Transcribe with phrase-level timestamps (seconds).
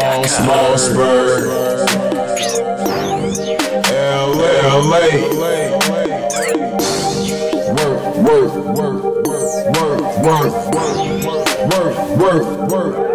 [0.00, 1.44] Moss, Mossberg,
[3.90, 4.80] LA,
[7.76, 9.04] work, work, work,
[9.76, 10.52] work, work,
[11.70, 13.09] work, work, work.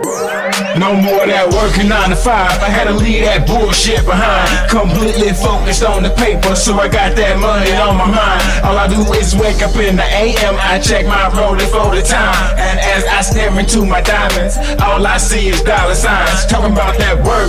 [0.75, 2.59] No more that working nine to five.
[2.59, 4.51] I had to leave that bullshit behind.
[4.67, 8.43] Completely focused on the paper, so I got that money on my mind.
[8.59, 12.03] All I do is wake up in the AM, I check my Rollie for the
[12.03, 12.35] time.
[12.59, 16.45] And as I stare into my diamonds, all I see is dollar signs.
[16.47, 17.47] Talking about that work.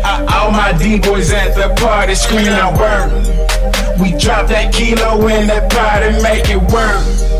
[0.00, 3.12] I, all my D-boys at the party screaming out work.
[4.00, 7.31] We drop that kilo in that pot and make it work.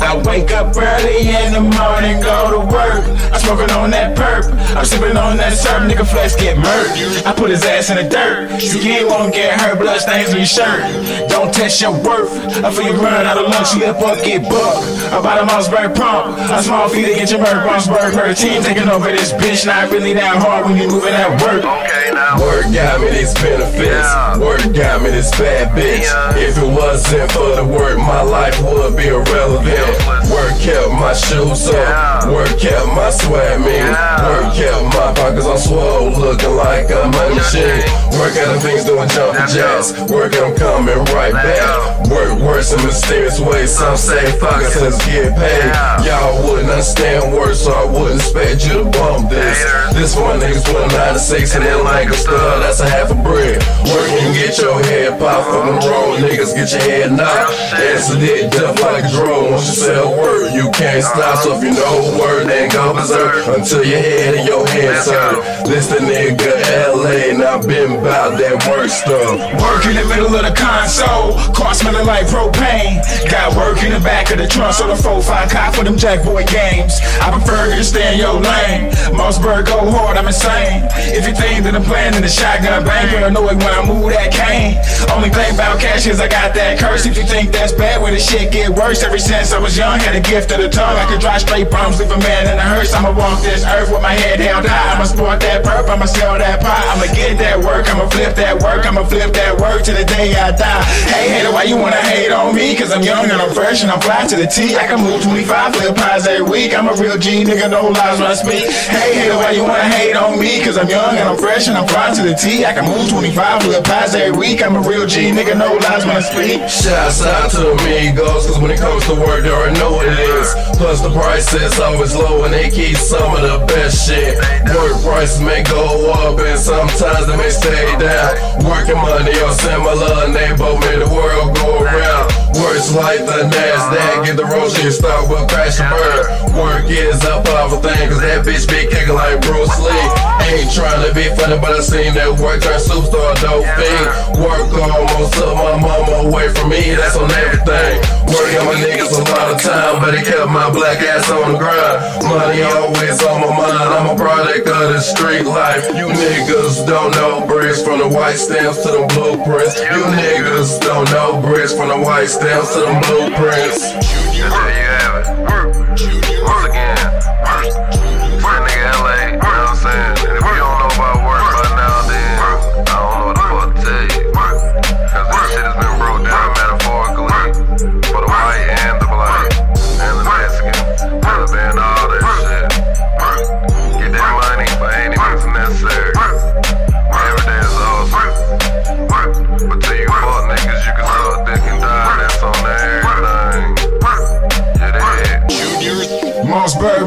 [0.00, 3.04] I wake up early in the morning, go to work.
[3.30, 4.50] I'm smoking on that perp.
[4.74, 7.26] I'm sipping on that syrup, nigga flesh get murked.
[7.26, 8.50] I put his ass in the dirt.
[8.58, 10.82] You ain't won't get hurt, blood stains on your shirt.
[11.30, 12.34] Don't test your worth.
[12.66, 14.82] I feel you run out of lunch, slip up, get bucked.
[15.14, 16.34] About a Mossberg pump.
[16.50, 17.62] A small feet to get your murk.
[17.62, 19.66] Mossberg her team taking over this bitch.
[19.66, 21.62] Not really that hard when you moving at work.
[21.62, 22.34] Okay, now.
[22.42, 24.10] Work got me these benefits.
[24.10, 24.38] Yeah.
[24.42, 26.06] Work got me this bad bitch.
[26.36, 30.30] If it wasn't for the work, my life would be irrelevant.
[30.30, 32.28] Work kept my shoes up.
[32.30, 33.90] Work kept my swag mean.
[34.26, 37.82] Work kept my pockets on swole, looking like a machine.
[38.18, 39.92] Work at the things doing jumping jacks.
[40.10, 42.08] Work I'm coming right back.
[42.10, 43.76] Work worse in mysterious ways.
[43.76, 45.70] Some say fuck us, let's get paid.
[46.06, 49.58] Y'all wouldn't understand words, so I wouldn't expect you to bump this.
[49.94, 52.88] This one niggas put a nine to six and then like a stud, that's a
[52.88, 53.58] half a brick.
[53.90, 57.52] Work and get your head popped from the road, niggas get your head knocked.
[57.80, 59.52] It tough like a drone.
[59.52, 61.42] Once you say a word, you can't stop.
[61.42, 65.08] So if you know a word, then go berserk until your head and your hands
[65.08, 65.40] hurt.
[65.64, 66.52] This the nigga
[66.92, 69.40] LA, and I been about that work stuff.
[69.60, 71.39] Work in the middle of the console,
[71.80, 73.00] smelling like propane.
[73.30, 76.44] Got work in the back of the trunk, so the 4-5 cop for them jackboy
[76.44, 77.00] games.
[77.24, 78.92] I prefer to stay in your lane.
[79.16, 80.84] Mossberg go hard, I'm insane.
[81.16, 83.74] If you think that I'm playing in the shotgun bang, paranoid when I know when
[83.74, 84.76] I move that cane.
[85.10, 87.06] Only thing about cash is I got that curse.
[87.06, 89.02] If you think that's bad, when the shit get worse.
[89.02, 90.96] Ever since I was young, had a gift of the tongue.
[90.96, 92.92] I could drive straight bombs, leave a man in a hearse.
[92.92, 94.94] I'ma walk this earth with my head held high.
[94.94, 95.49] I'ma sport that
[95.90, 96.86] I'ma sell that pie.
[96.94, 100.30] I'ma get that work, I'ma flip that work, I'ma flip that work to the day
[100.38, 100.84] I die.
[101.10, 102.78] Hey, hater, why you wanna hate on me?
[102.78, 104.78] Cause I'm young and I'm fresh and I'm fly to the T.
[104.78, 106.78] I can move 25 flip pies every week.
[106.78, 108.70] I'm a real G, nigga, no lies when I speak.
[108.86, 110.62] Hey, hater, why you wanna hate on me?
[110.62, 112.64] Cause I'm young and I'm fresh and I'm fly to the T.
[112.64, 114.62] I can move 25 flip pies every week.
[114.62, 116.62] I'm a real G, nigga, no lies when I speak.
[116.70, 120.54] Shouts out to the amigos, cause when it comes to work, know what it is.
[120.78, 124.38] Plus, the price is always low, and they keep some of the best shit.
[124.70, 128.36] Work prices may go up, and sometimes they may stay down.
[128.64, 132.30] Working money or similar, they both make the world go around.
[132.58, 136.56] Works like the NASDAQ, get the roaches, start will crash and burn.
[136.58, 140.06] Work is a powerful thing, cause that bitch be kicking like Bruce Lee.
[140.50, 143.99] Ain't trying to be funny, but I seen that work turn superstar dope fiend.
[144.40, 148.00] Work almost took my mama away from me, that's on everything.
[148.24, 151.52] Work on my niggas a lot of time, but it kept my black ass on
[151.52, 152.24] the grind.
[152.24, 155.84] Money always on my mind, I'm a product of the street life.
[155.88, 159.76] You niggas don't know bricks from the white stamps to the blueprints.
[159.78, 163.92] You niggas don't know bricks from the white stamps to the blueprints.
[163.92, 166.59] There you have it.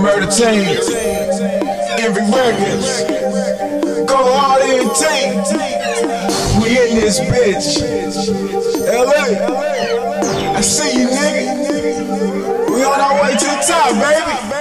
[0.03, 0.67] Murder Team.
[1.97, 3.03] Envy Records.
[4.05, 5.39] Go hard in team.
[6.61, 7.79] We in this bitch.
[8.85, 10.57] LA.
[10.57, 12.69] I see you, nigga.
[12.69, 14.52] We on our way to the top, baby.